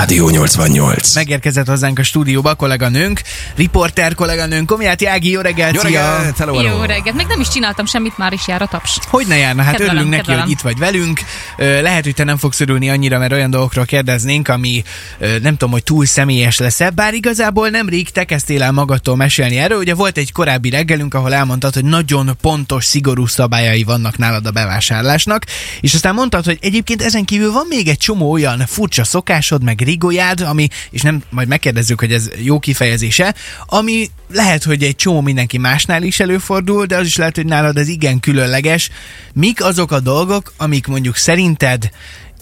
[0.00, 1.14] Rádió 88.
[1.14, 3.22] Megérkezett hozzánk a stúdióba kolléganőnk,
[3.56, 6.68] riporter kolléganőnk, Komiáti Ági, jó reggelt, Jó reggelt, hello, hello.
[6.68, 7.16] Jó reggelt.
[7.16, 8.98] Még nem is csináltam semmit, már is jár a taps.
[9.08, 9.62] Hogy ne járna?
[9.62, 10.42] Hát Kedvelem, örülünk neki, kedvelem.
[10.42, 11.20] hogy itt vagy velünk.
[11.56, 14.82] Lehet, hogy te nem fogsz örülni annyira, mert olyan dolgokról kérdeznénk, ami
[15.18, 19.78] nem tudom, hogy túl személyes lesz-e, bár igazából nemrég te kezdtél el magadtól mesélni erről.
[19.78, 24.50] Ugye volt egy korábbi reggelünk, ahol elmondtad, hogy nagyon pontos, szigorú szabályai vannak nálad a
[24.50, 25.44] bevásárlásnak,
[25.80, 29.80] és aztán mondtad, hogy egyébként ezen kívül van még egy csomó olyan furcsa szokásod, meg
[29.90, 33.34] rigolyád, ami, és nem, majd megkérdezzük, hogy ez jó kifejezése,
[33.66, 37.76] ami lehet, hogy egy csomó mindenki másnál is előfordul, de az is lehet, hogy nálad
[37.76, 38.90] ez igen különleges.
[39.32, 41.90] Mik azok a dolgok, amik mondjuk szerinted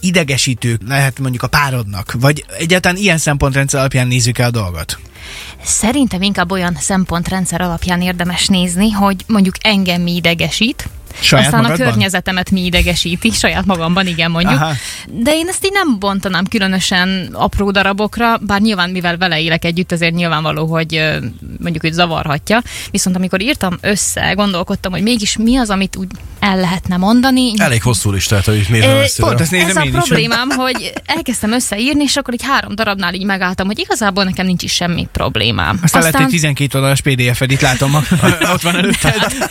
[0.01, 4.99] idegesítők lehet mondjuk a párodnak, vagy egyáltalán ilyen szempontrendszer alapján nézzük el a dolgot?
[5.65, 10.89] Szerintem inkább olyan szempontrendszer alapján érdemes nézni, hogy mondjuk engem mi idegesít,
[11.21, 11.87] Saját aztán magadban?
[11.87, 14.61] a környezetemet mi idegesíti, saját magamban igen mondjuk.
[14.61, 14.73] Aha.
[15.07, 19.93] De én ezt így nem bontanám különösen apró darabokra, bár nyilván mivel vele élek együtt,
[19.93, 21.19] azért nyilvánvaló, hogy
[21.61, 22.63] mondjuk hogy zavarhatja.
[22.91, 26.09] Viszont amikor írtam össze, gondolkodtam, hogy mégis mi az, amit úgy
[26.41, 27.53] el lehetne mondani.
[27.57, 29.27] Elég hosszú listát, hogy nézem messzire.
[29.27, 29.93] pont ezt nézem Ez a én is.
[29.93, 34.63] problémám, hogy elkezdtem összeírni, és akkor így három darabnál így megálltam, hogy igazából nekem nincs
[34.63, 35.81] is semmi problémám.
[35.83, 37.95] Aztán, lett egy 12 oldalas PDF-ed, itt látom,
[38.53, 39.51] ott van előtted.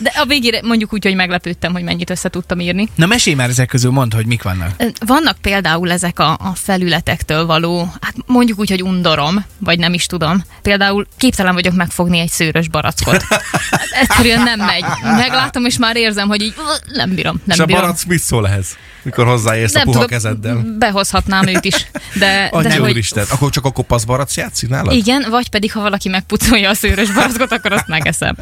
[0.00, 2.88] De a végére mondjuk úgy, hogy meglepődtem, hogy mennyit össze tudtam írni.
[2.94, 4.70] Na mesélj már ezek közül, mondd, hogy mik vannak.
[5.06, 10.06] Vannak például ezek a, a felületektől való, hát mondjuk úgy, hogy undorom, vagy nem is
[10.06, 10.44] tudom.
[10.62, 13.24] Például képtelen vagyok megfogni egy szőrös barackot.
[14.02, 14.84] Egyszerűen nem megy.
[15.02, 17.80] Meglátom, és már érzem, hogy így "Ugh, nem bírom, nem És a bírom.
[17.80, 18.76] barack mit szól ehhez?
[19.02, 20.74] Mikor hozzáérsz a nem puha tudok, kezeddel?
[20.78, 21.86] behozhatnám őt is.
[22.14, 23.24] De, de Annyi hogy, úristen.
[23.30, 24.92] Akkor csak a kopasz barack játszik nálad?
[24.92, 28.36] igen, vagy pedig ha valaki megpucolja a szőrös barackot, akkor azt megeszem.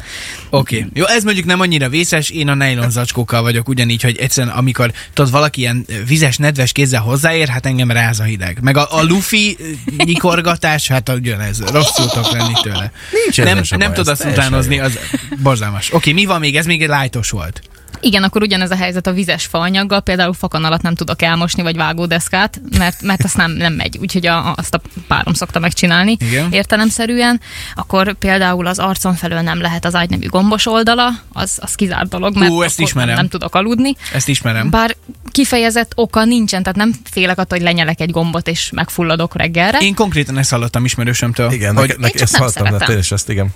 [0.49, 0.77] Oké.
[0.77, 0.89] Okay.
[0.93, 4.91] Jó, ez mondjuk nem annyira vészes, én a nylon zacskókkal vagyok ugyanígy, hogy egyszerűen amikor
[5.13, 8.57] tudod, valaki ilyen vizes, nedves kézzel hozzáér, hát engem ráz a hideg.
[8.61, 9.57] Meg a, a lufi
[9.97, 12.91] nyikorgatás, hát ugyanez, rosszul tudok lenni tőle.
[13.11, 14.99] Nincs nem, nem baj, tud ez azt utánozni, az
[15.41, 15.87] borzalmas.
[15.87, 16.55] Oké, okay, mi van még?
[16.55, 17.61] Ez még egy lájtos volt.
[18.03, 22.61] Igen, akkor ugyanez a helyzet a vizes faanyaggal, például fakanalat nem tudok elmosni, vagy vágódeszkát,
[22.77, 26.51] mert, mert azt nem, nem megy, úgyhogy a, azt a párom szokta megcsinálni Igen.
[26.51, 27.41] értelemszerűen.
[27.75, 32.37] Akkor például az arcon felől nem lehet az ágynemű gombos oldala, az, az kizárt dolog,
[32.37, 33.09] mert Ú, ezt ismerem.
[33.09, 33.95] Nem, nem tudok aludni.
[34.13, 34.69] Ezt ismerem.
[34.69, 34.95] Bár
[35.33, 39.77] kifejezett oka nincsen, tehát nem félek attól, hogy lenyelek egy gombot és megfulladok reggelre.
[39.77, 41.51] Én konkrétan ezt hallottam ismerősömtől.
[41.51, 43.47] Igen, hogy csak ezt nem hallottam, de tényleg ezt, igen.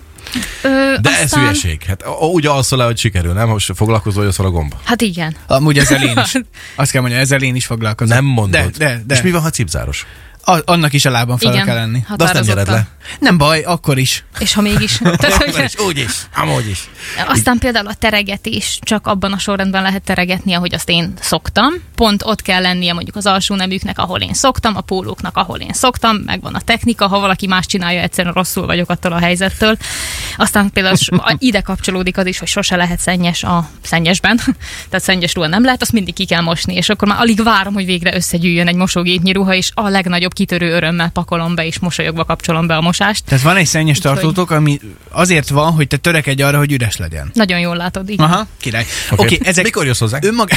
[0.63, 1.83] Ö, De ez hülyeség.
[1.83, 3.47] Hát úgy alszol le, hogy sikerül, nem?
[3.47, 4.79] Most foglalkozol, hogy a gomba.
[4.83, 5.35] Hát igen.
[5.47, 6.31] Amúgy ezzel én is.
[6.75, 8.15] Azt kell mondani, ezzel én is foglalkozom.
[8.15, 8.61] Nem mondod.
[8.61, 9.15] De, de, de.
[9.15, 10.05] És mi van, ha cipzáros?
[10.49, 12.03] A, annak is a lábam fel Igen, kell lenni.
[12.15, 12.87] De azt nem nyered le.
[13.19, 14.23] Nem baj, akkor is.
[14.39, 14.97] És ha mégis.
[15.17, 16.89] Tehát, Akkor is, úgy is, amúgy is.
[17.27, 21.73] Aztán például a teregetés csak abban a sorrendben lehet teregetni, ahogy azt én szoktam.
[21.95, 25.73] Pont ott kell lennie mondjuk az alsó neműknek, ahol én szoktam, a pólóknak, ahol én
[25.73, 29.77] szoktam, megvan a technika, ha valaki más csinálja, egyszerűen rosszul vagyok attól a helyzettől.
[30.37, 30.97] Aztán például
[31.37, 34.37] ide kapcsolódik az is, hogy sose lehet szennyes a szennyesben,
[34.89, 37.73] tehát szennyes ruha nem lehet, azt mindig ki kell mosni, és akkor már alig várom,
[37.73, 42.23] hogy végre összegyűjjön egy mosógépnyi ruha, és a legnagyobb kitörő örömmel pakolom be, és mosolyogva
[42.23, 43.25] kapcsolom be a mosást.
[43.25, 47.29] Tehát van egy szennyes tartótok, ami azért van, hogy te törekedj arra, hogy üres legyen.
[47.33, 48.25] Nagyon jól látod, igen.
[48.25, 48.85] Aha, király.
[49.11, 50.25] Oké, Oké, okay, ezek Mikor jössz hozzánk?
[50.25, 50.49] Önmag...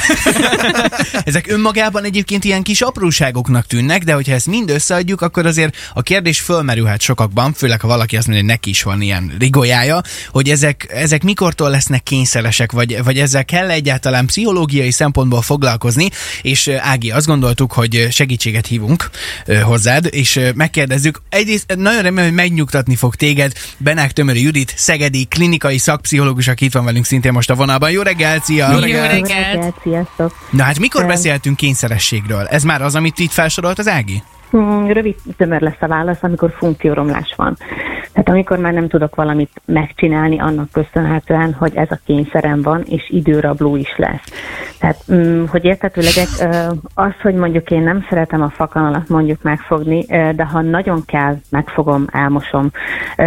[1.31, 6.03] Ezek önmagában egyébként ilyen kis apróságoknak tűnnek, de hogyha ezt mind összeadjuk, akkor azért a
[6.03, 10.49] kérdés fölmerülhet sokakban, főleg ha valaki azt mondja, hogy neki is van ilyen rigolyája, hogy
[10.49, 16.09] ezek, ezek mikortól lesznek kényszeresek, vagy, vagy ezzel kell egyáltalán pszichológiai szempontból foglalkozni,
[16.43, 19.11] és ö, Ági, azt gondoltuk, hogy segítséget hívunk
[19.47, 21.23] ö, hozzád, és megkérdezzük.
[21.29, 26.73] Egyrészt nagyon remélem, hogy megnyugtatni fog téged Benák Tömöri Judit, szegedi klinikai szakpszichológus, aki itt
[26.73, 27.91] van velünk szintén most a vonalban.
[27.91, 28.73] Jó reggelt, szia!
[28.73, 29.29] Jó reggelt!
[29.29, 30.49] Jó reggelt, sziasztok!
[30.51, 32.47] Na hát mikor beszéltünk kényszerességről?
[32.47, 34.23] Ez már az, amit itt felsorolt az Ági?
[34.57, 37.57] Mm, Rövid, tömör lesz a válasz, amikor funkcióromlás van.
[38.13, 43.11] Tehát amikor már nem tudok valamit megcsinálni, annak köszönhetően, hogy ez a kényszerem van, és
[43.11, 44.25] időrabló is lesz.
[44.79, 46.59] Tehát, mm, hogy értető legyek,
[46.95, 52.05] az, hogy mondjuk én nem szeretem a fakanalat mondjuk megfogni, de ha nagyon kell, megfogom,
[52.13, 52.71] elmosom.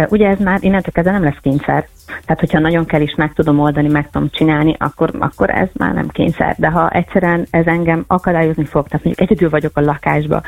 [0.08, 1.88] Ugye ez már innentől kezdve nem lesz kényszer.
[2.06, 5.94] Tehát, hogyha nagyon kell is meg tudom oldani, meg tudom csinálni, akkor, akkor ez már
[5.94, 6.54] nem kényszer.
[6.58, 10.42] De ha egyszerűen ez engem akadályozni fog, tehát mondjuk egyedül vagyok a lakásba,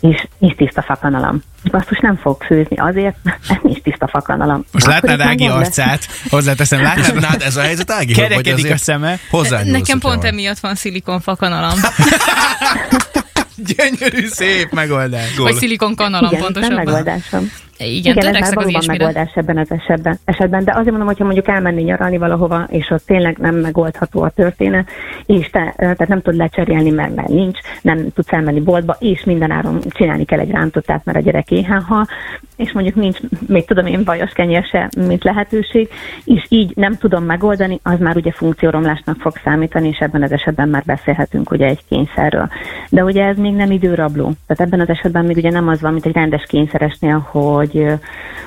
[0.00, 1.42] és nincs tiszta fakanalam.
[1.70, 3.16] Basszus nem fog főzni azért,
[3.48, 4.64] mert nincs tiszta fakanalam.
[4.72, 8.12] Most Akkor látnád Ági arcát, hozzáteszem, látnád, nád ez a helyzet, Ági?
[8.12, 9.18] Kerekedik a szeme.
[9.64, 10.30] Nekem pont van.
[10.30, 11.78] emiatt van szilikonfakanalam.
[13.56, 15.36] Gyönyörű, szép megoldás.
[15.36, 16.84] Vagy szilikon kanalam Igen, pontosabban.
[16.84, 17.50] megoldásom.
[17.78, 20.18] Igen, Igen, ez már az valóban megoldás ebben az esetben.
[20.24, 20.64] esetben.
[20.64, 24.88] De azért mondom, hogyha mondjuk elmenni nyaralni valahova, és ott tényleg nem megoldható a történet,
[25.26, 29.50] és te, tehát nem tudod lecserélni, mert, mert nincs, nem tudsz elmenni boltba, és minden
[29.50, 32.06] áron csinálni kell egy rántottát, mert a gyerek éhen hal,
[32.56, 35.88] és mondjuk nincs, még tudom én, kenyér se, mint lehetőség,
[36.24, 40.68] és így nem tudom megoldani, az már ugye funkcióromlásnak fog számítani, és ebben az esetben
[40.68, 42.48] már beszélhetünk ugye egy kényszerről.
[42.90, 44.32] De ugye ez még nem időrabló.
[44.46, 47.94] Tehát ebben az esetben még ugye nem az van, mint egy rendes kényszeresnél, hogy ö,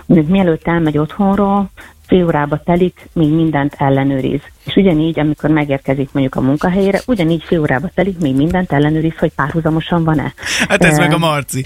[0.06, 1.69] mondjuk mielőtt elmegy otthonról,
[2.07, 4.42] fél órába telik, még mindent ellenőriz.
[4.65, 9.31] És ugyanígy, amikor megérkezik mondjuk a munkahelyére, ugyanígy fél órába telik, még mindent ellenőriz, hogy
[9.35, 10.33] párhuzamosan van-e.
[10.67, 11.65] Hát ez Ö, meg a Marci.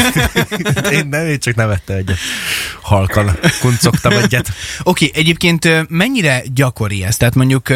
[0.92, 2.16] Én nem, én csak nevettem egyet.
[2.82, 3.30] Halkan
[3.60, 4.48] kuncogtam egyet.
[4.82, 7.16] Oké, okay, egyébként mennyire gyakori ez?
[7.16, 7.66] Tehát mondjuk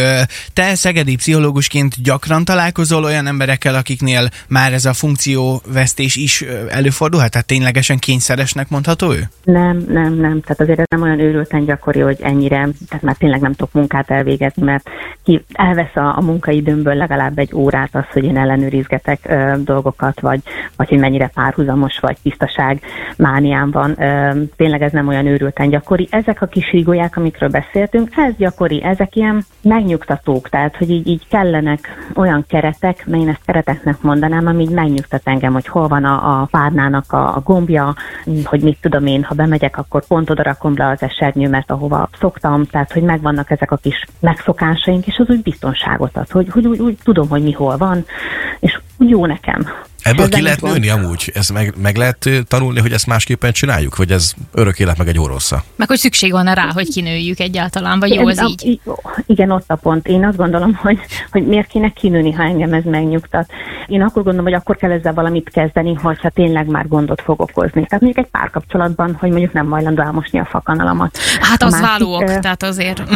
[0.52, 7.30] te szegedi pszichológusként gyakran találkozol olyan emberekkel, akiknél már ez a funkcióvesztés is előfordulhat?
[7.30, 9.28] Tehát ténylegesen kényszeresnek mondható ő?
[9.44, 10.40] Nem, nem, nem.
[10.40, 14.10] Tehát azért ez nem olyan őrülten gyakori, hogy ennyire, tehát már tényleg nem tudok munkát
[14.14, 14.88] elvégezni, mert
[15.22, 20.40] ki elvesz a, a munkaidőmből legalább egy órát az, hogy én ellenőrizgetek ö, dolgokat, vagy,
[20.76, 22.80] vagy hogy mennyire párhuzamos, vagy tisztaság
[23.16, 24.02] mániám van.
[24.02, 26.08] Ö, tényleg ez nem olyan őrülten gyakori.
[26.10, 31.28] Ezek a kis rigóják, amikről beszéltünk, ez gyakori, ezek ilyen megnyugtatók, tehát hogy így, így
[31.28, 36.04] kellenek olyan keretek, mert én ezt kereteknek mondanám, ami így megnyugtat engem, hogy hol van
[36.04, 37.94] a, a párnának a, a gombja,
[38.44, 42.64] hogy mit tudom én, ha bemegyek, akkor pont oda rakom le az esernyőmet, ahova szoktam,
[42.64, 46.80] tehát hogy megvannak ezek a kis megszokásaink, és az úgy biztonságot ad, hogy, hogy úgy,
[46.80, 48.04] úgy tudom, hogy mi hol van,
[48.60, 49.66] és úgy jó nekem.
[50.04, 50.72] Ebből ki lehet van.
[50.72, 51.30] nőni amúgy?
[51.34, 53.96] Ez meg, meg lehet tanulni, hogy ezt másképpen csináljuk?
[53.96, 55.64] Vagy ez örök élet meg egy orrossza?
[55.76, 58.80] Meg hogy szükség van rá, hogy kinőjük egyáltalán, vagy jó a- így.
[59.26, 60.06] Igen, ott a pont.
[60.08, 60.98] Én azt gondolom, hogy,
[61.30, 63.50] hogy miért kéne kinőni, ha engem ez megnyugtat.
[63.86, 67.86] Én akkor gondolom, hogy akkor kell ezzel valamit kezdeni, hogyha tényleg már gondot fog okozni.
[67.86, 71.18] Tehát mondjuk egy párkapcsolatban, hogy mondjuk nem hajlandó elmosni a fakanalamat.
[71.40, 73.02] Hát A az másik, válóok, ö, tehát azért.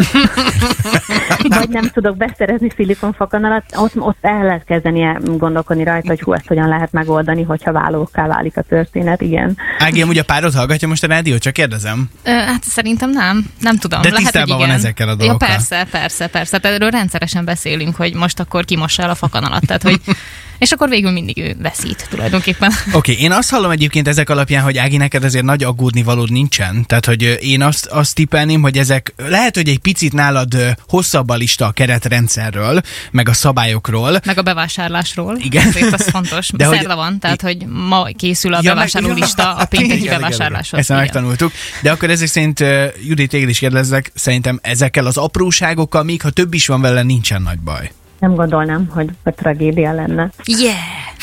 [1.49, 6.33] Vagy nem tudok beszerezni szilikon fakanalat, ott, ott el lehet kezdeni gondolkodni rajta, hogy hú,
[6.33, 9.57] ezt hogyan lehet megoldani, hogyha válókká válik a történet, igen.
[9.79, 12.11] Ági, amúgy a párod hallgatja most a rádiót, csak kérdezem.
[12.23, 14.01] Ö, Hát szerintem nem, nem tudom.
[14.03, 14.79] De Lehet, hogy tisztában van igen.
[14.79, 15.49] ezekkel a Ja, dolgokkal.
[15.49, 16.59] persze, persze, persze.
[16.59, 19.67] Tehát erről rendszeresen beszélünk, hogy most akkor kimossa el a fakanalat.
[19.67, 20.01] Tehát, hogy
[20.59, 22.73] és akkor végül mindig ő veszít tulajdonképpen.
[22.93, 26.31] Oké, okay, én azt hallom egyébként ezek alapján, hogy Ági, neked azért nagy aggódni valód
[26.31, 26.87] nincsen.
[26.87, 31.35] Tehát, hogy én azt, azt tippelném, hogy ezek lehet, hogy egy picit nálad hosszabb a
[31.35, 34.21] lista a keretrendszerről, meg a szabályokról.
[34.25, 35.37] Meg a bevásárlásról.
[35.43, 35.67] Igen.
[35.67, 36.49] Ezért az fontos.
[36.51, 39.65] De De hogy- Szerda van, tehát hogy ma készül a Ja, meg- bevásárló lista a
[39.65, 40.79] pénteki bevásárláshoz.
[40.79, 41.53] Ezt megtanultuk.
[41.83, 42.65] De akkor ezek szerint,
[43.07, 47.43] Judit, téged is kérdezlek, szerintem ezekkel az apróságokkal, még ha több is van vele, nincsen
[47.43, 47.91] nagy baj.
[48.19, 50.31] Nem gondolnám, hogy a tragédia lenne.
[50.45, 50.77] Yeah!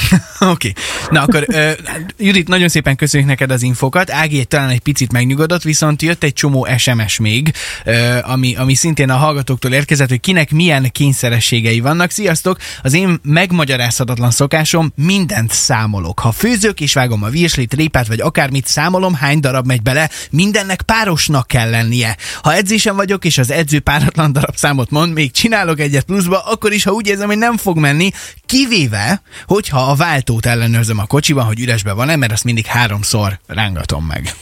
[0.40, 0.50] Oké.
[0.50, 0.74] Okay.
[1.10, 1.72] Na akkor, uh,
[2.18, 4.12] Judit, nagyon szépen köszönjük neked az infokat.
[4.12, 7.54] Ági egy talán egy picit megnyugodott, viszont jött egy csomó SMS még,
[7.86, 12.12] uh, ami, ami szintén a hallgatóktól érkezett, hogy kinek milyen kényszerességei vannak.
[12.12, 12.58] Sziasztok!
[12.84, 16.20] Az én megmagyarázhatatlan szokásom, mindent számolok.
[16.20, 20.82] Ha főzök és vágom a virslit, répát vagy akármit, számolom, hány darab megy bele, mindennek
[20.82, 22.18] párosnak kell lennie.
[22.42, 26.72] Ha edzésen vagyok, és az edző páratlan darab számot mond, még csinálok egyet pluszba, akkor
[26.72, 28.10] is, ha úgy érzem, hogy nem fog menni,
[28.46, 34.06] kivéve, hogyha a váltót ellenőrzöm a kocsiban, hogy üresbe van-e, mert azt mindig háromszor rángatom
[34.06, 34.34] meg.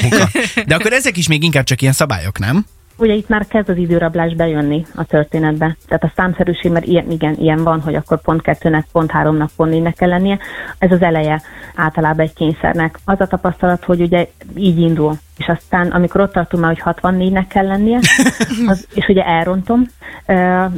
[0.68, 2.66] De akkor ezek is még inkább csak ilyen szabályok, nem?
[3.00, 5.76] Ugye itt már kezd az időrablás bejönni a történetbe.
[5.86, 9.70] Tehát a számszerűség, mert ilyen, igen, ilyen van, hogy akkor pont kettőnek, pont háromnak, pont
[9.70, 10.38] négynek kell lennie.
[10.78, 11.42] Ez az eleje
[11.74, 12.98] általában egy kényszernek.
[13.04, 15.18] Az a tapasztalat, hogy ugye így indul.
[15.38, 17.98] És aztán, amikor ott tartunk már, hogy 64-nek kell lennie,
[18.70, 19.86] az, és ugye elrontom,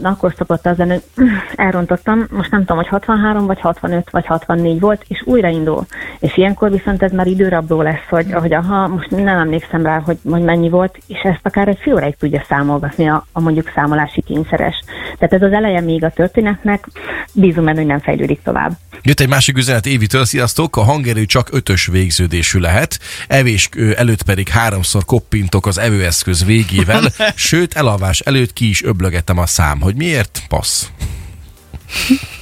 [0.00, 4.26] na akkor szokott az lenni, hogy elrontottam, most nem tudom, hogy 63 vagy 65 vagy
[4.26, 5.86] 64 volt, és újraindul.
[6.18, 10.18] És ilyenkor viszont ez már időrabló lesz, hogy, hogy aha, most nem emlékszem rá, hogy,
[10.30, 14.22] hogy mennyi volt, és ezt akár egy fél óráig tudja számolgatni a, a mondjuk számolási
[14.22, 14.84] kényszeres.
[15.18, 16.86] Tehát ez az eleje még a történetnek,
[17.32, 18.78] bízom benne, hogy nem fejlődik tovább.
[19.02, 24.48] Jött egy másik üzenet Évitől, sziasztok, a hangerő csak ötös végződésű lehet, evés előtt pedig
[24.48, 27.02] háromszor koppintok az evőeszköz végével,
[27.34, 29.80] sőt, elalvás előtt ki is öblögetem a szám.
[29.80, 30.42] Hogy miért?
[30.48, 30.86] Passz.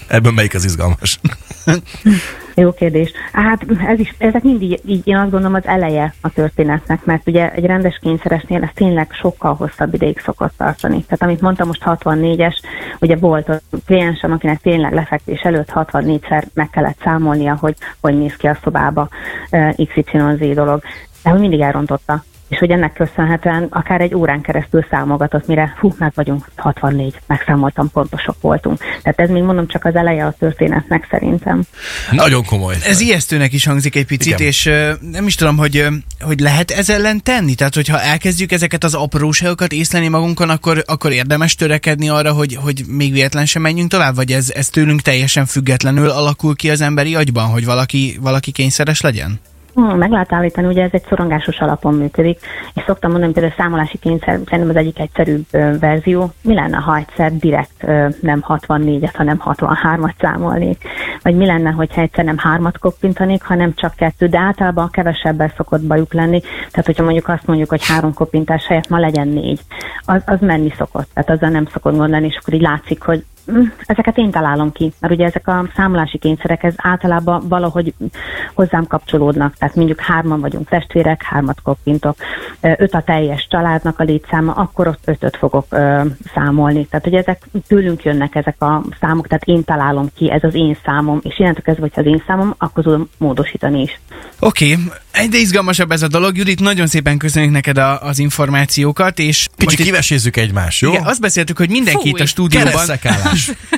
[0.06, 1.20] Ebben melyik az izgalmas?
[2.58, 3.12] Jó kérdés.
[3.32, 7.52] Hát ez is, ezek mindig, így én azt gondolom, az eleje a történetnek, mert ugye
[7.52, 11.02] egy rendes kényszeresnél ez tényleg sokkal hosszabb ideig szokott tartani.
[11.02, 12.54] Tehát amit mondtam most 64-es,
[13.00, 18.36] ugye volt a kliensem, akinek tényleg lefekvés előtt 64-szer meg kellett számolnia, hogy hogy néz
[18.36, 19.08] ki a szobába
[19.50, 20.82] uh, XYZ dolog.
[21.22, 22.24] De hogy mindig elrontotta.
[22.48, 27.90] És hogy ennek köszönhetően akár egy órán keresztül számogatott, mire hú, meg vagyunk, 64, megszámoltam,
[27.90, 28.78] pontosok voltunk.
[28.78, 31.62] Tehát ez még mondom csak az eleje a történetnek szerintem.
[32.10, 32.74] Nagyon komoly.
[32.84, 34.46] Ez ijesztőnek is hangzik egy picit, Igen.
[34.46, 34.70] és
[35.10, 35.86] nem is tudom, hogy,
[36.20, 37.54] hogy lehet ez ellen tenni?
[37.54, 42.82] Tehát, hogyha elkezdjük ezeket az apróságokat észlelni magunkon, akkor, akkor érdemes törekedni arra, hogy, hogy
[42.86, 47.14] még véletlen sem menjünk tovább, vagy ez, ez tőlünk teljesen függetlenül alakul ki az emberi
[47.14, 49.40] agyban, hogy valaki, valaki kényszeres legyen?
[49.78, 52.38] Hmm, meg lehet állítani, ugye ez egy szorongásos alapon működik,
[52.74, 55.44] és szoktam mondani, például a számolási kényszer szerintem az egyik egyszerűbb
[55.80, 56.30] verzió.
[56.42, 57.86] Mi lenne, ha egyszer direkt
[58.20, 60.82] nem 64-et, hanem 63-at számolnék?
[61.22, 65.82] Vagy mi lenne, hogyha egyszer nem hármat koppintanék, hanem csak kettő, de általában kevesebbel szokott
[65.82, 66.40] bajuk lenni.
[66.40, 69.60] Tehát, hogyha mondjuk azt mondjuk, hogy három koppintás helyett ma legyen négy,
[70.04, 71.08] az, az menni szokott.
[71.14, 73.24] Tehát azzal nem szokott gondolni, és akkor így látszik, hogy
[73.86, 77.94] ezeket én találom ki, mert ugye ezek a számolási kényszerek ez általában valahogy
[78.54, 82.16] hozzám kapcsolódnak, tehát mondjuk hárman vagyunk testvérek, hármat koppintok,
[82.60, 86.02] öt a teljes családnak a létszáma, akkor ott ötöt fogok ö,
[86.34, 86.86] számolni.
[86.86, 90.76] Tehát, hogy ezek tőlünk jönnek ezek a számok, tehát én találom ki, ez az én
[90.84, 94.00] számom, és innentől kezdve, hogyha az én számom, akkor tudom módosítani is.
[94.40, 94.84] Oké, okay.
[95.12, 96.36] egyre izgalmasabb ez a dolog.
[96.36, 100.90] Judit, nagyon szépen köszönjük neked a, az információkat, és Kicsit kivesézzük egymást, jó?
[100.90, 102.10] Igen, azt beszéltük, hogy mindenki Fúj.
[102.10, 102.72] itt a stúdióban.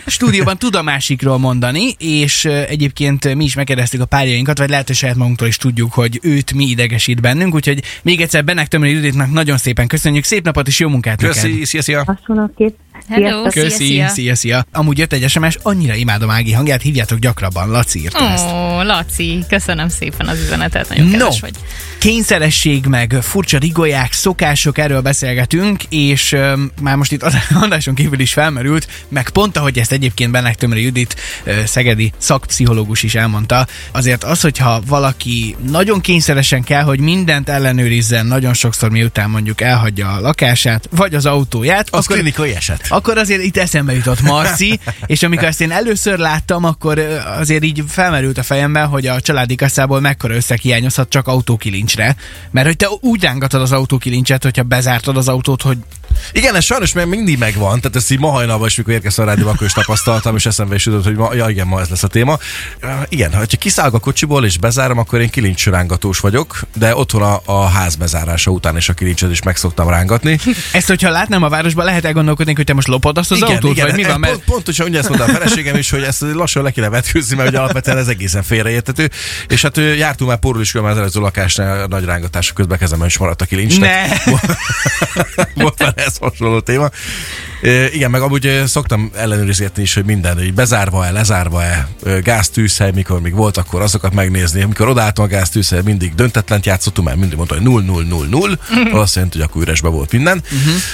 [0.06, 4.96] Stúdióban tud a másikról mondani, és egyébként mi is megkérdeztük a párjainkat, vagy lehet, hogy
[4.96, 9.30] saját magunktól is tudjuk, hogy őt mi idegesít bennünk, úgyhogy még egyszer Benek Tömöri Juditnak
[9.30, 11.42] nagyon szépen köszönjük, szép napot és jó munkát neked!
[11.42, 12.04] Köszi, szia, szia.
[12.06, 12.76] Hasonlóképp.
[13.08, 13.28] Hello.
[13.28, 13.52] Sziasztok!
[13.52, 14.08] Szia, Köszi, szia.
[14.08, 14.64] szia, szia.
[14.72, 18.44] Amúgy jött egy SMS, annyira imádom Ági hangját, hívjátok gyakrabban, Laci írta Ó, ezt.
[18.86, 21.54] Laci, köszönöm szépen az üzenetet, nagyon kedves vagy.
[21.98, 27.22] kényszeresség, meg furcsa rigóják, szokások, erről beszélgetünk, és öm, már most itt
[27.60, 31.16] adáson kívül is felmerült, meg pont ahogy ezt egyébként Bennek Tömre Judit,
[31.64, 38.54] szegedi szakpszichológus is elmondta, azért az, hogyha valaki nagyon kényszeresen kell, hogy mindent ellenőrizzen nagyon
[38.54, 42.86] sokszor, miután mondjuk elhagyja a lakását, vagy az autóját, Az akkor klinikai eset.
[42.88, 46.98] akkor azért itt eszembe jutott Marci, és amikor ezt én először láttam, akkor
[47.38, 52.16] azért így felmerült a fejemben, hogy a családi kasszából mekkora összeg hiányozhat csak autókilincsre.
[52.50, 55.78] Mert hogy te úgy rángatod az autókilincset, hogyha bezártad az autót, hogy
[56.32, 59.28] Igen, ez sajnos még mindig megvan, tehát ezt így ma hajnalban is, mikor érkeztem a
[59.28, 62.02] rádióba, akkor is tapasztaltam, és eszembe is jutott, hogy ma, ja igen, ma ez lesz
[62.02, 62.38] a téma.
[63.08, 67.66] Igen, ha kiszállok a kocsiból és bezárom, akkor én kilincsrángatós vagyok, de otthon a, a
[67.66, 70.38] ház bezárása után is a kilincset is meg szoktam rángatni.
[70.72, 73.94] ezt, hogyha látnám a városban, lehet elgondolkodni, hogy te most lopod azt az autót, vagy
[73.94, 76.70] mi van, mert Pont, pontosan ugye ezt mondta a feleségem is, hogy ezt lassan le
[76.70, 79.10] kéne vetkőzni, mert ugye alapvetően ez egészen félreértető.
[79.48, 83.40] És hát jártunk már porról is, az előző lakásnál nagy rángatások közben kezemben is maradt
[83.40, 83.80] a kilincs.
[83.80, 84.02] ne!
[85.54, 86.90] Volt már ez hasonló téma.
[87.62, 91.88] E, igen, meg amúgy szoktam ellenőrizni is, hogy minden, hogy bezárva-e, lezárva-e,
[92.22, 94.62] gáztűzhely, mikor még volt, akkor azokat megnézni.
[94.62, 99.00] Amikor odaálltam a gáztűzhely, mindig döntetlent játszottunk, mert mindig mondta, hogy 0 0 0 0
[99.00, 100.42] azt jelenti, hogy akkor üresbe volt minden.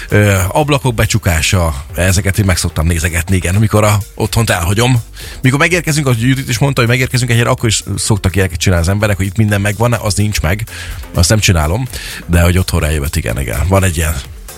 [0.09, 5.03] Ö, ablakok becsukása, ezeket én meg szoktam nézegetni, igen, amikor a otthont elhagyom.
[5.43, 8.91] Mikor megérkezünk, az Judit is mondta, hogy megérkezünk egy akkor is szoktak ilyeneket csinálni az
[8.93, 10.67] emberek, hogy itt minden megvan, az nincs meg,
[11.15, 11.89] azt nem csinálom,
[12.27, 13.69] de hogy otthon rájövett, igen, igen.
[13.69, 14.15] Van egy ilyen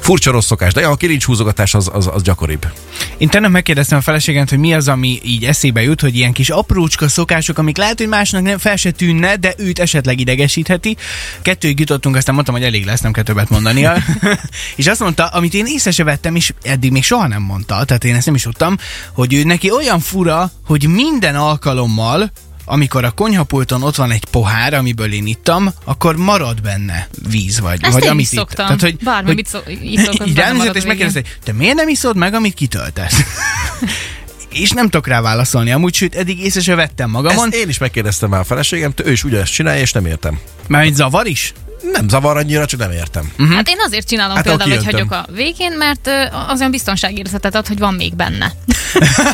[0.08, 2.66] Furcsa rossz szokás, de ja, a kilincs az, az, az gyakoribb.
[3.18, 6.50] Én tegnap megkérdeztem a feleségemet, hogy mi az, ami így eszébe jut, hogy ilyen kis
[6.50, 10.96] aprócska szokások, amik lehet, hogy másnak nem fel se tűnne, de őt esetleg idegesítheti.
[11.42, 13.96] Kettőig jutottunk, aztán mondtam, hogy elég lesz, nem kell többet mondania.
[14.76, 18.04] és azt mondta, amit én észre se vettem, és eddig még soha nem mondta, tehát
[18.04, 18.76] én ezt nem is tudtam,
[19.12, 22.30] hogy ő neki olyan fura, hogy minden alkalommal,
[22.68, 27.78] amikor a konyhapulton ott van egy pohár, amiből én ittam, akkor marad benne víz, vagy,
[27.82, 28.38] Ezt vagy én amit is itt.
[28.38, 28.76] szoktam.
[29.02, 29.96] Bármi, mit szok- így
[30.34, 33.20] ránézett, marad és megkérdezte, hogy te miért nem iszod meg, amit kitöltesz?
[34.52, 35.70] és nem tudok rá válaszolni.
[35.70, 39.12] Amúgy, sőt, eddig észre se vettem magamon, Ezt én is megkérdeztem már a feleségemtől, ő
[39.12, 40.38] is ugyanezt csinálja, és nem értem.
[40.66, 41.52] mert egy zavar is.
[41.92, 43.32] Nem zavar annyira, csak nem értem.
[43.50, 46.10] Hát én azért csinálom Hát, például, hogy hagyok a végén, mert
[46.48, 48.52] az olyan biztonságérzetet ad, hogy van még benne.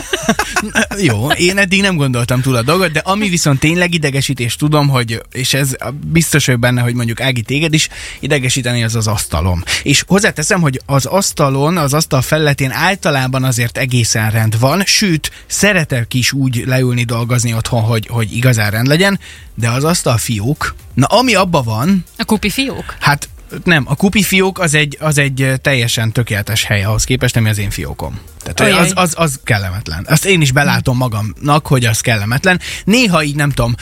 [1.09, 4.89] Jó, én eddig nem gondoltam túl a dolgot, de ami viszont tényleg idegesít, és tudom,
[4.89, 5.71] hogy, és ez
[6.07, 7.89] biztos vagyok benne, hogy mondjuk Ági téged is
[8.21, 9.63] idegesíteni, az az asztalom.
[9.83, 16.15] És hozzáteszem, hogy az asztalon, az asztal felületén általában azért egészen rend van, sőt, szeretek
[16.15, 19.19] is úgy leülni dolgozni otthon, hogy, hogy igazán rend legyen,
[19.55, 22.95] de az asztal fiók, na ami abba van, A kupi fiók?
[23.01, 23.29] Hát
[23.65, 27.59] nem, a kupi fiók az egy, az egy teljesen tökéletes hely ahhoz képest, ami az
[27.59, 28.21] én fiókom.
[28.45, 28.87] Tehát Ajaj.
[28.87, 30.07] az, az, az kellemetlen.
[30.09, 32.61] Azt én is belátom magamnak, hogy az kellemetlen.
[32.85, 33.75] Néha így nem tudom,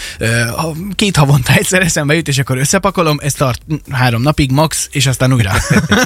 [0.95, 5.33] két havonta egyszer eszembe jut, és akkor összepakolom, ez tart három napig max, és aztán
[5.33, 5.53] újra.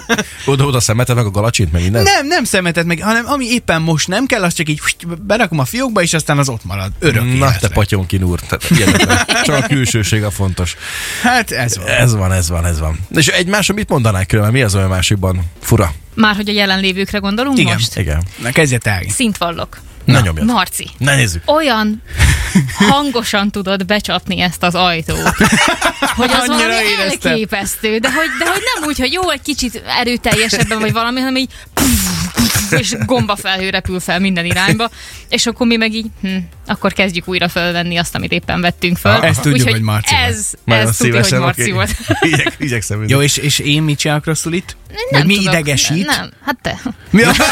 [0.46, 2.02] Oda-oda szemeted meg a galacsint, meg minden.
[2.02, 4.80] nem, nem szemetet meg, hanem ami éppen most nem kell, az csak így
[5.22, 6.92] berakom a fiókba, és aztán az ott marad.
[6.98, 7.68] Örök Na, te életre.
[7.68, 8.40] patyonkin úr.
[8.40, 10.76] Tehát ilyenekben Csak a külsőség a fontos.
[11.22, 11.86] Hát ez van.
[11.86, 12.98] Ez van, ez van, ez van.
[13.10, 14.52] És egy mások mit mondanák különben?
[14.52, 15.92] Mi az, ami másikban fura?
[16.14, 17.72] Már hogy a jelenlévőkre gondolunk Igen.
[17.72, 17.96] most?
[17.96, 18.22] Igen.
[18.42, 19.10] Na kezdje Ági.
[19.10, 19.78] Szint vallok.
[20.04, 20.46] Na, nyomjad.
[20.46, 21.42] Marci, Ne nézzük.
[21.50, 22.02] olyan
[22.90, 25.36] hangosan tudod becsapni ezt az ajtót,
[26.18, 27.32] hogy az Annyira valami éreztem.
[27.32, 31.36] elképesztő, de hogy, de hogy nem úgy, hogy jó, egy kicsit erőteljesebben vagy valami, hanem
[31.36, 31.50] így
[32.70, 34.90] és gomba felhő repül fel minden irányba,
[35.28, 36.36] és akkor mi meg így, hm,
[36.66, 39.12] akkor kezdjük újra felvenni azt, amit éppen vettünk föl.
[39.12, 40.14] Ezt tudjuk, Úgyhogy hogy Marci.
[40.14, 41.90] Ez, Nagyon ez tudja, hogy Marci volt.
[42.20, 43.04] Igyek, igyekszem.
[43.08, 44.76] Jó, és, és én mit csinálok rosszul itt?
[44.88, 45.52] Nem Vagy mi tudok.
[45.52, 46.06] idegesít?
[46.06, 46.80] Nem, hát te.
[47.10, 47.30] Mi a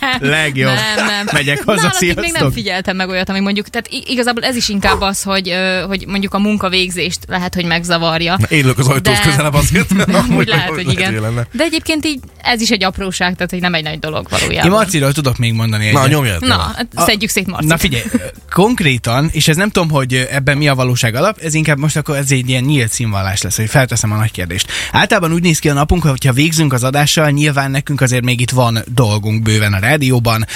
[0.00, 0.16] Nem.
[0.30, 0.74] legjobb?
[0.74, 1.26] Nem, nem.
[1.32, 2.52] Megyek haza, Nálatik még nem sziasztok.
[2.52, 5.54] figyeltem meg olyat, ami mondjuk, tehát igazából ez is inkább az, hogy,
[5.86, 8.36] hogy mondjuk a munkavégzést lehet, hogy megzavarja.
[8.38, 9.90] Na, Én az ajtóhoz De- közelebb azért.
[10.38, 11.14] Úgy lehet, hogy igen.
[11.20, 11.46] lenne.
[11.52, 14.64] De egyébként így ez is egy apróság, tehát hogy nem egy nagy dolog valójában.
[14.64, 16.02] Én Marciról tudok még mondani Na, egyet.
[16.02, 16.44] Na, nyomjad.
[16.76, 18.02] hát A- szedjük szét Na figyelj,
[18.50, 22.16] konkrétan, és ez nem tudom, hogy ebben mi a valóság alap, ez inkább most akkor
[22.16, 24.70] ez egy ilyen nyílt színvallás lesz, hogy felteszem a nagy kérdést.
[24.92, 28.50] Általában úgy néz ki a napunk, hogyha végzünk az adással, nyilván nekünk azért még itt
[28.50, 30.46] van dolgunk bőven a rádióban,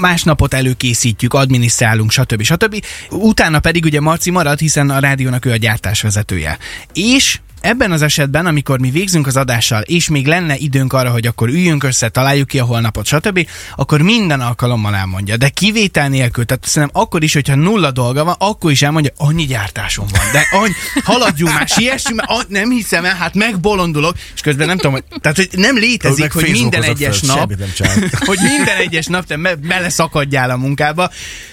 [0.00, 2.42] másnapot előkészítjük, adminisztrálunk, stb.
[2.42, 2.84] stb.
[3.10, 6.58] Utána pedig ugye Marci marad, hiszen a rádiónak ő a gyártásvezetője.
[6.92, 11.26] És Ebben az esetben, amikor mi végzünk az adással, és még lenne időnk arra, hogy
[11.26, 15.36] akkor üljünk össze, találjuk ki a holnapot, stb., akkor minden alkalommal elmondja.
[15.36, 19.44] De kivétel nélkül, tehát szerintem akkor is, hogyha nulla dolga van, akkor is elmondja, annyi
[19.44, 20.20] gyártásom van.
[20.32, 20.72] De annyi,
[21.04, 25.36] haladjunk már, siessünk, ah, nem hiszem el, hát megbolondulok, és közben nem tudom, hogy, tehát
[25.36, 27.52] hogy nem létezik, hogy minden egyes fel, nap,
[28.30, 31.10] hogy minden egyes nap te me- beleszakadjál a munkába,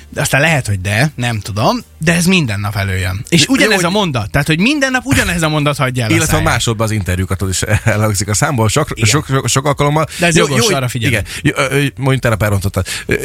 [0.09, 3.25] de aztán lehet, hogy de, nem tudom, de ez minden nap előjön.
[3.29, 6.37] És ugyanez a mondat, tehát hogy minden nap ugyanez a mondat hagyja el a Illetve
[6.37, 9.09] a másodban az interjúkat is elhangzik a számból sok, Igen.
[9.09, 10.07] sok, sok, sok alkalommal.
[10.19, 11.11] De ez jogos, hogy- arra figyelj.
[11.11, 11.53] Igen, Jó,
[11.97, 12.21] mondjuk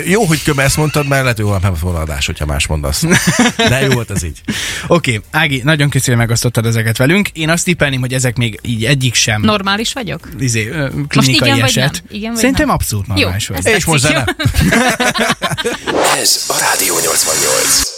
[0.06, 3.02] Jó, hogy köme ezt mondtad, mert lehet, hogy holnap nem volna adás, hogyha más mondasz.
[3.68, 4.40] De jó volt ez így.
[4.86, 7.28] Oké, okay, Ági, nagyon köszönöm, hogy megosztottad ezeket velünk.
[7.28, 10.28] Én azt tippelném, hogy ezek még így egyik sem Normális vagyok?
[10.38, 10.72] izé,
[11.08, 11.92] klinikai igen vagy eset.
[11.92, 12.02] nem?
[12.08, 12.74] Igen vagy Szerintem nem?
[12.74, 13.58] abszolút Jó, normális vagy.
[13.58, 14.10] ez És most jó?
[14.10, 14.24] zene.
[16.20, 17.93] Ez a Rádió 88.